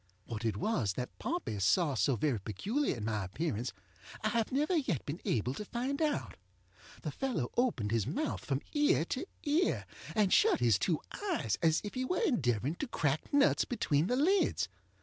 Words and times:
What 0.25 0.43
it 0.45 0.57
was 0.57 0.93
that 0.93 1.19
Pompey 1.19 1.59
saw 1.59 1.93
so 1.93 2.15
very 2.15 2.39
peculiar 2.39 2.97
in 2.97 3.05
my 3.05 3.23
appearance 3.23 3.71
I 4.23 4.29
have 4.29 4.51
never 4.51 4.75
yet 4.75 5.05
been 5.05 5.21
able 5.25 5.53
to 5.53 5.63
find 5.63 6.01
out. 6.01 6.37
The 7.03 7.11
fellow 7.11 7.51
opened 7.55 7.91
his 7.91 8.07
mouth 8.07 8.43
from 8.43 8.61
ear 8.73 9.05
to 9.05 9.27
ear, 9.43 9.85
and 10.15 10.33
shut 10.33 10.59
his 10.59 10.79
two 10.79 11.01
eyes 11.33 11.59
as 11.61 11.81
if 11.83 11.93
he 11.93 12.03
were 12.03 12.19
endeavoring 12.23 12.77
to 12.77 12.87
crack 12.87 13.31
nuts 13.31 13.63
between 13.63 14.07
the 14.07 14.15
lids. 14.15 14.67